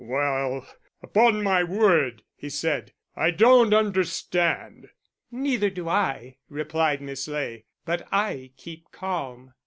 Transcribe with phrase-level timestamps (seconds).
[0.03, 0.65] "Well,
[1.03, 4.89] upon my word," he said, "I don't understand."
[5.29, 9.53] "Neither do I," replied Miss Ley, "but I keep calm."